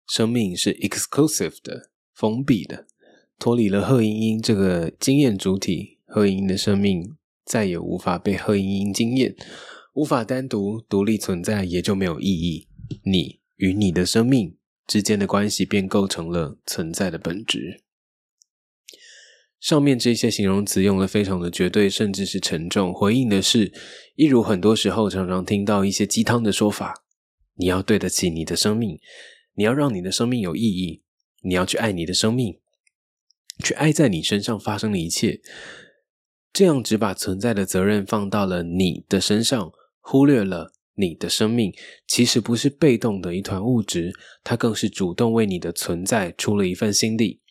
[0.07, 2.85] 生命是 exclusive 的，封闭的，
[3.39, 9.35] 脱离了贺英英这个经验主体，贺英英的生命再也无法被贺英英经验，
[9.93, 12.67] 无法单独独立存在，也就没有意义。
[13.03, 14.57] 你与你的生命。
[14.91, 17.81] 之间的关系便构成了存在的本质。
[19.57, 23.71] 上面这些形容词用的非常的绝对，甚至是沉重，回应的是，
[24.15, 27.05] 一如很多时候常常听到一些鸡汤的说法：
[27.53, 28.99] 你要对得起你的生命，
[29.53, 31.03] 你要让你的生命有意义，
[31.43, 32.59] 你要去爱你的生命，
[33.63, 35.39] 去爱在你身上发生的一切。
[36.51, 41.73] 这样只把存在的责任放到了你的身上，忽略了你的生命
[42.07, 44.11] 其实不是被动的一团物质，
[44.43, 47.41] 它更是主动为你的存在出了一份心力。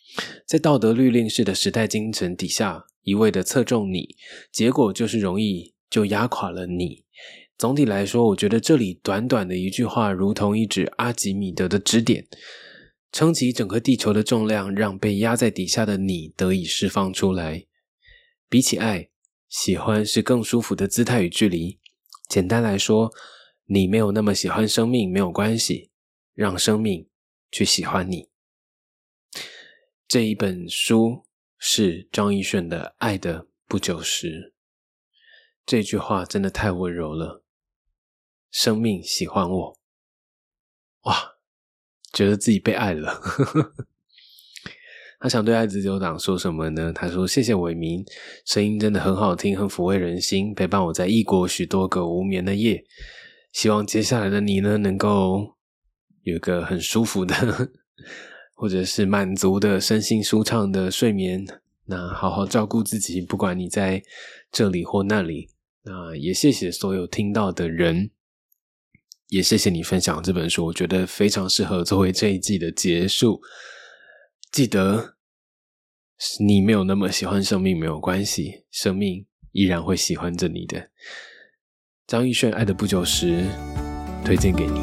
[0.46, 4.16] 在道德律令式的时代精神底下，一味的侧重你，
[4.52, 7.04] 结果就是容易就压垮了你。
[7.56, 12.26] 总体来说，我觉得这里短短的一句话，如同一指阿基米德的指点，
[13.12, 17.66] 撑起整个地球的重量，让被压在底下的你得以释放出来。
[18.48, 19.10] 比起爱，
[19.48, 21.79] 喜欢是更舒服的姿态与距离。
[22.30, 23.12] 简单来说，
[23.64, 25.90] 你没有那么喜欢生命没有关系，
[26.32, 27.10] 让生命
[27.50, 28.30] 去喜欢你。
[30.06, 31.26] 这一本书
[31.58, 34.28] 是张艺炫的《爱的不久时》，
[35.66, 37.42] 这句话真的太温柔了。
[38.52, 39.78] 生命喜欢我，
[41.02, 41.34] 哇，
[42.12, 43.20] 觉得自己被爱了。
[45.22, 46.90] 他想对爱自由党说什么呢？
[46.94, 48.02] 他说：“谢谢伟明，
[48.46, 52.82] 声音真的很好听，很抚慰人心，陪伴我在异国许多个无眠的夜。
[53.52, 55.56] 希望接下来的你呢，能够
[56.22, 57.34] 有一个很舒服的，
[58.56, 61.44] 或者是满足的身心舒畅的睡眠。
[61.84, 64.02] 那好好照顾自己，不管你在
[64.50, 65.50] 这里或那里。
[65.84, 68.10] 那也谢谢所有听到的人，
[69.28, 73.42] 也谢谢你分享这本书，我觉得非常适合作为这一季的结束。”
[74.52, 75.14] 记得，
[76.44, 80.90] 你没有那么喜欢生命没有关系，生命依然会喜欢着你的。
[82.04, 83.44] 张艺轩《爱的不久时》
[84.24, 84.80] 推荐给你。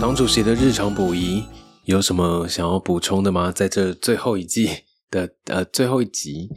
[0.00, 1.44] 党主席的日常补遗
[1.84, 3.52] 有什么想要补充的吗？
[3.52, 4.68] 在这最后一季
[5.08, 6.50] 的呃最后一集。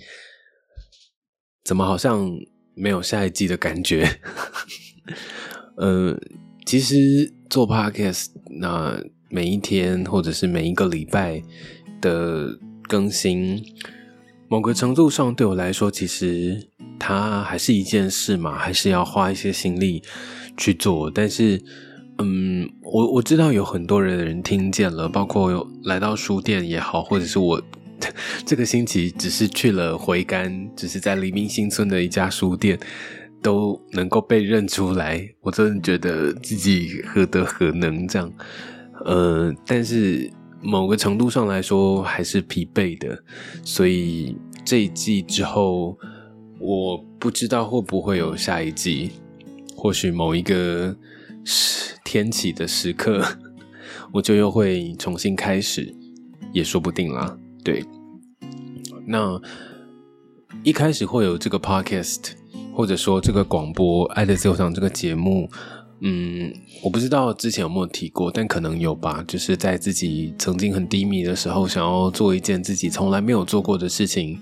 [1.65, 2.31] 怎么好像
[2.75, 4.07] 没有下一季的感觉？
[5.77, 6.15] 呃，
[6.63, 8.27] 其实做 podcast，
[8.61, 11.41] 那每一天或者是每一个礼拜
[11.99, 13.61] 的更新，
[14.47, 20.03] 某个程度上对我来说，其实它还是一件事嘛，还是要花一些心力
[20.55, 21.09] 去做。
[21.09, 21.59] 但是，
[22.19, 27.59] 嗯，我我知道有很多人人听见了，包括有来到书店也好，或者是我。
[28.45, 32.79] 这个星期只是去了回甘，只是在黎明新村的一家书店，
[33.41, 38.31] 都能够被认出来，我真的觉得自己何德何能这样。
[39.05, 43.21] 呃，但是某个程度上来说还是疲惫的，
[43.63, 45.97] 所以这一季之后，
[46.59, 49.11] 我不知道会不会有下一季，
[49.75, 50.95] 或许某一个
[52.03, 53.23] 天启的时刻，
[54.11, 55.93] 我就又会重新开始，
[56.51, 57.37] 也说不定啦。
[57.65, 57.83] 对，
[59.07, 59.41] 那
[60.63, 62.33] 一开始会有这个 podcast，
[62.71, 65.49] 或者说这个广播《爱的自由场》这个节目，
[66.01, 69.23] 嗯，我不知道之前有没有提过，但可能有吧。
[69.27, 74.39] 就是在自己曾经很低迷的时候，想要做一件自己从来没有做过的事情，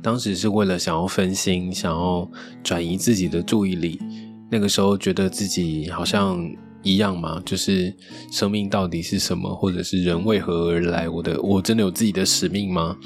[0.00, 2.26] 当时是为了想要分心，想要
[2.64, 4.00] 转移自己的注意力。
[4.50, 6.42] 那个时候觉得自己好像。
[6.82, 7.40] 一样吗？
[7.44, 7.94] 就是
[8.30, 11.08] 生命到底是什么，或者是人为何而来？
[11.08, 12.96] 我的，我真的有自己的使命吗？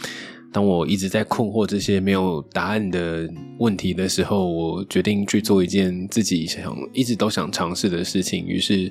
[0.53, 8.91] 当我一直在困惑这些没有答案的问题的时候，我决定去做一件自己想一直都想尝试的事情，于是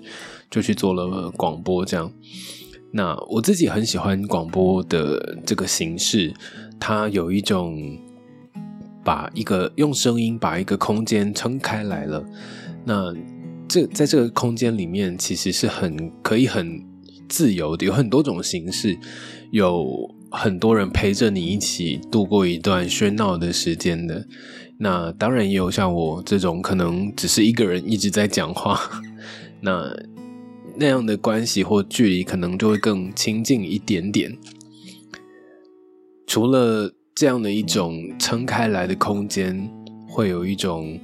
[0.52, 1.84] 就去做了广播。
[1.84, 2.12] 这样，
[2.92, 6.32] 那我自己很喜欢广播的这个形式，
[6.80, 7.98] 它有一种
[9.04, 12.24] 把一个用声音把一个空间撑开来了。
[12.84, 13.12] 那
[13.68, 16.82] 这在这个空间里面，其实是很可以很
[17.28, 18.98] 自由的，有很多种形式，
[19.52, 24.26] 有很多人陪着你一起度过一段喧闹的时间的。
[24.78, 28.80] 那当然也有像我这种，可能只是一个人一直在讲话，
[29.62, 29.92] 那
[30.78, 34.38] 那样的关系或距离，可能就会更亲近一点点。
[36.28, 39.70] 除了这样的一种撑开来的空间，
[40.08, 41.00] 会有一种。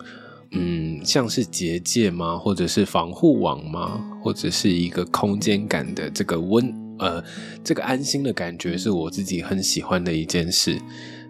[0.52, 2.38] 嗯，像是结界吗？
[2.38, 4.04] 或者是防护网吗？
[4.22, 7.24] 或者是一个空间感的这个温呃，
[7.64, 10.80] 这个安心的感觉，是我自己很喜欢的一件事。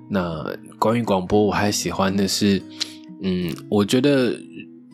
[0.09, 0.45] 那
[0.77, 2.61] 关于广播，我还喜欢的是，
[3.21, 4.37] 嗯，我觉得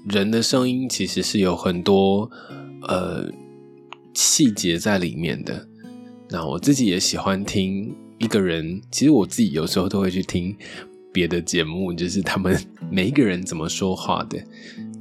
[0.07, 2.29] 人的声音其实是有很多
[2.87, 3.31] 呃
[4.13, 5.67] 细节在里面的。
[6.29, 10.55] 那我自己也喜欢听一个人，其实我自己有时候都会去听。
[11.17, 12.55] 别的节目就是他们
[12.91, 14.37] 每一个人怎么说话的，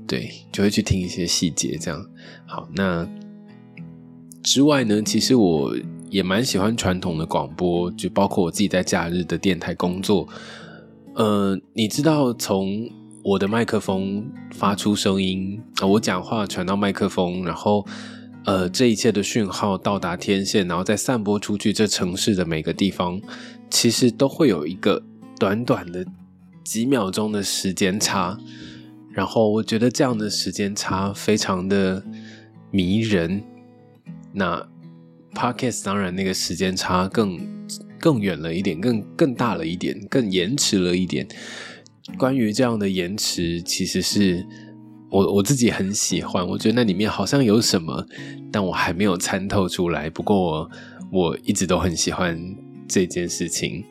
[0.07, 1.77] 对，就会去听一些细节。
[1.79, 2.03] 这样
[2.47, 3.07] 好，那
[4.43, 5.77] 之外呢，其实我
[6.09, 10.27] 也蛮喜欢传统的广播，就包括我自己在假日的电台工作。
[11.17, 12.91] 呃，你知道从
[13.23, 17.87] 我的麦克风发出声音，我讲话传到麦克风，然后
[18.47, 23.21] 呃，这一切的讯号到达天线，然后再散播出去，这城市的每个地方，
[23.69, 25.03] 其实都会有一个
[25.39, 26.05] 短短的
[26.65, 28.39] 几秒钟的时间差。
[29.13, 32.05] 然后我觉得这样的时间差非常的
[32.71, 33.43] 迷人。
[34.33, 34.69] 那
[35.33, 37.41] podcast 当然那个时间差更
[37.99, 41.27] 更远了一点，更更大了一点，更延迟了一点。
[42.19, 44.47] 关于这样的延迟，其实是
[45.11, 46.47] 我我自己很喜欢。
[46.47, 48.07] 我觉得那里面好像有什么，
[48.53, 50.11] 但我还没有参透出来。
[50.11, 50.71] 不过我
[51.11, 52.39] 我一直都很喜欢
[52.87, 53.83] 这件事情。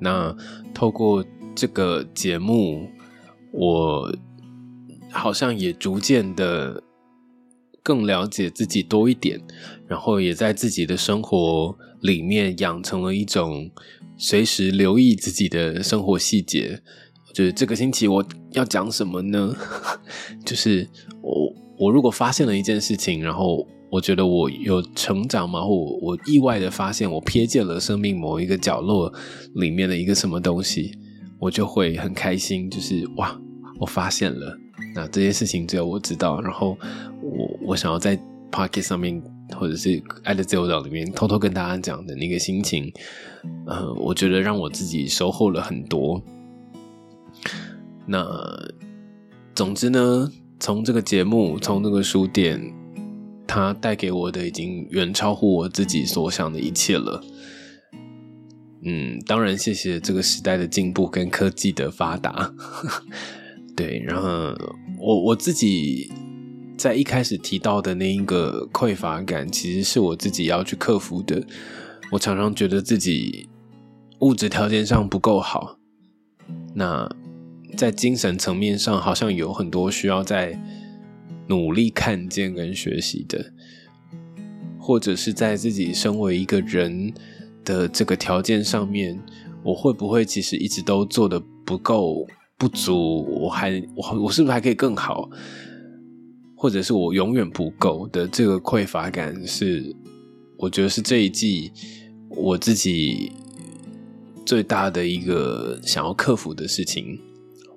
[0.00, 0.34] 那
[0.74, 1.24] 透过
[1.54, 2.88] 这个节目。
[3.52, 4.16] 我
[5.10, 6.84] 好像也逐渐的
[7.82, 9.40] 更了解自己多一点，
[9.88, 13.68] 然后也在自己的生活里面养成了一种
[14.16, 16.80] 随时留意自己的生活细节。
[17.34, 19.52] 就是这个星期我要讲什么呢？
[20.46, 20.88] 就是
[21.20, 29.12] 我我如果发现了一件事情，然后我觉得我有成长嘛，或我意外的发现我瞥见了生命某一个角落
[29.54, 30.92] 里面的一个什么东西。
[31.40, 33.34] 我就会很开心，就是哇，
[33.78, 34.54] 我发现了，
[34.94, 36.38] 那这件事情只有我知道。
[36.42, 36.76] 然后
[37.22, 38.14] 我我想要在
[38.52, 39.22] Pocket 上面，
[39.56, 42.92] 或者是爱的自由岛里面偷偷跟大家讲的那个心情，
[43.64, 46.22] 呃，我觉得让我自己收获了很多。
[48.04, 48.22] 那
[49.54, 52.60] 总之呢，从这个节目，从这个书店，
[53.50, 57.20] 它带给我的已经远超乎我自己所想的一切了。
[58.84, 62.54] 嗯，当然，谢谢这个时代的进步跟科技的发达。
[63.74, 64.54] 对，然后
[65.00, 66.08] 我我自己
[66.78, 71.44] 在一开始提到的那一个匮乏感，其实是我自己要去克服的。
[72.12, 73.48] 我常常觉得自己
[74.20, 75.76] 物质条件上不够好，
[76.72, 77.10] 那
[77.76, 80.56] 在精神层面上好像有很多需要在
[81.50, 83.52] 努力看见跟学习的，
[84.78, 87.12] 或者是在自己身为一个人。
[87.62, 89.20] 的这个条件上面，
[89.62, 92.26] 我会不会其实一直都做的不够
[92.56, 93.22] 不足？
[93.42, 95.28] 我还我我是不是还可以更好？
[96.56, 99.94] 或者是我永远不够的这个匮乏感，是
[100.56, 101.70] 我觉得是这一季
[102.30, 103.30] 我自己
[104.46, 107.20] 最大的一个想要克服的事情。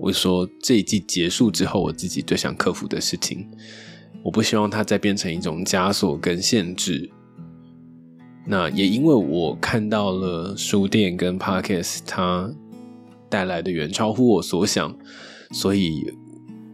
[0.04, 3.48] 我说这一季结束之后，我自己最想克服的事情，
[4.22, 7.10] 我不希望它再变成一种枷锁跟限制。
[8.46, 12.54] 那也因为我看到了书店跟 Podcast 它
[13.30, 14.94] 带来的远超乎我所想，
[15.52, 16.14] 所以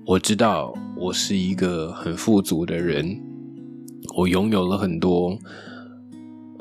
[0.07, 3.21] 我知道我是一个很富足的人，
[4.17, 5.37] 我拥有了很多，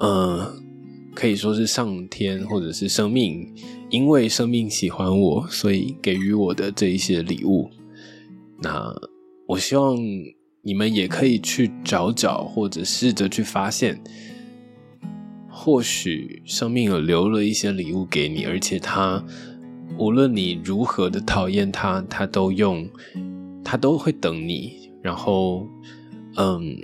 [0.02, 0.46] 嗯，
[1.14, 3.50] 可以说是上天或者是生命，
[3.90, 7.70] 因为生命喜欢我，所以给予我的这一些礼物。
[8.62, 8.94] 那
[9.46, 9.96] 我希望
[10.62, 14.02] 你们也可以去找找，或者试着去发现。
[15.50, 19.24] 或许生命有留了一些礼物给你，而且他
[19.98, 22.88] 无论你如何的讨厌他，他都用，
[23.64, 24.90] 他都会等你。
[25.02, 25.66] 然后，
[26.36, 26.76] 嗯，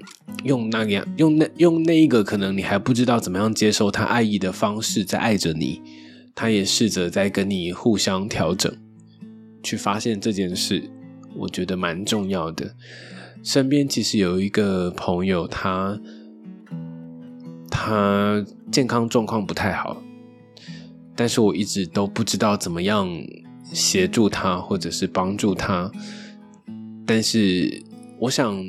[0.45, 5.81] 用那样，用那用那一个可能你还不知道怎么样接受他爱意的方式在爱着你。
[6.35, 8.74] 他也试着在跟你互相调整，
[9.62, 10.91] 去发现这件事，
[11.37, 12.74] 我觉得蛮重要的。
[13.43, 16.01] 身边其实有一个朋友，他。
[17.76, 20.01] 他健康状况不太好，
[21.16, 23.11] 但是我一直都不知道怎么样
[23.64, 25.91] 协助他或者是帮助他。
[27.05, 27.82] 但是
[28.20, 28.64] 我想，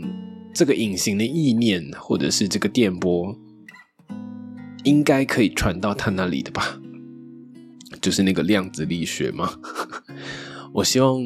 [0.53, 3.37] 这个隐形的意念或者是这个电波，
[4.83, 6.81] 应该可以传到他那里的吧？
[8.05, 9.49] 就是那个量子力学嘛。
[10.71, 11.19] 我希望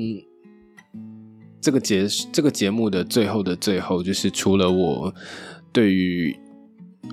[1.60, 5.14] 这个节这个节目的最后的最后，就是除了我
[5.74, 6.34] 对于。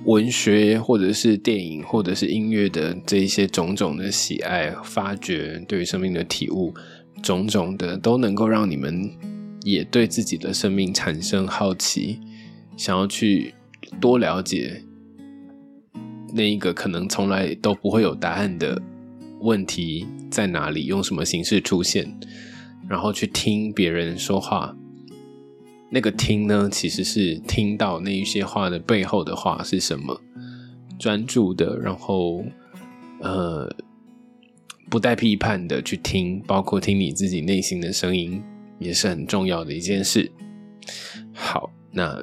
[0.05, 6.73] 文学或者是电影或者是音乐的这一些种种的喜爱、发掘，对于生命的体悟，
[7.23, 9.09] 种种的都能够让你们
[9.63, 12.19] 也对自己的生命产生好奇，
[12.77, 13.55] 想要去
[13.99, 14.83] 多了解
[16.33, 18.79] 那一个可能从来都不会有答案的
[19.39, 22.17] 问题在哪里，用什么形式出现，
[22.89, 24.75] 然后去听别人说话。
[25.89, 30.19] 那个听呢，其实是听到那一些话的背后的话是什么，
[30.99, 32.43] 专注的，然后
[33.21, 33.73] 呃
[34.89, 38.43] 不带批判的去听，包括听你自己内心的声音，
[38.79, 40.29] 也是很重要的一件事。
[41.33, 42.21] 好，那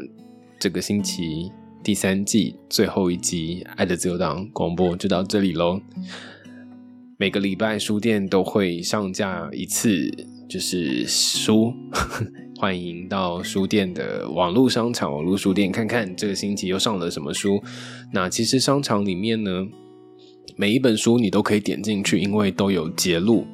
[0.58, 1.50] 这个星期
[1.82, 5.80] 第三季最后一集《爱的自由党》广播就到这里喽。
[7.16, 10.10] 每个礼拜书店都会上架一次，
[10.48, 11.72] 就是书，
[12.58, 17.62] 欢迎到书店的网络商场、网络书店看看这个星期又上了什么书。
[18.12, 19.64] 那其实商场里面呢，
[20.56, 23.46] 每一本书你都可以点进去，因为都有节录，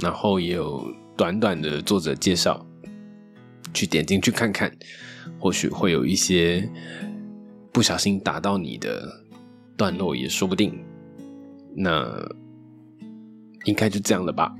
[0.00, 0.82] 然后也有
[1.14, 2.66] 短短的作者介绍，
[3.74, 4.74] 去点进去看看，
[5.38, 6.66] 或许会有一些
[7.70, 9.26] 不小心打到你的
[9.76, 10.72] 段落也说不定。
[11.76, 12.18] 那。
[13.66, 14.52] 应该就这样了吧，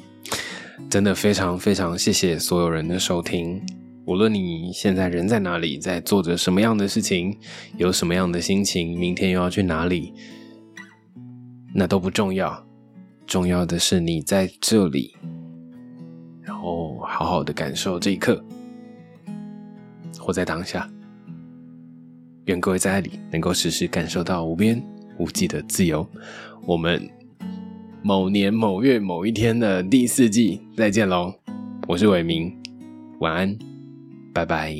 [0.88, 3.60] 真的非常非常谢谢所有人的收听。
[4.04, 7.36] 无论你现在人在哪里，在做着什么样的事情，
[7.76, 10.12] 有什么样的心情，明天又要去哪里，
[11.74, 12.64] 那都不重要。
[13.26, 15.16] 重要的是你在这里，
[16.42, 18.44] 然后好好的感受这一刻，
[20.20, 20.88] 活在当下。
[22.44, 24.80] 愿各位在爱里能够时时感受到无边
[25.18, 26.06] 无际的自由。
[26.64, 27.10] 我们。
[28.06, 31.34] 某年某月某一天的第四季，再见喽！
[31.88, 32.56] 我是伟明，
[33.18, 33.58] 晚安，
[34.32, 34.72] 拜拜。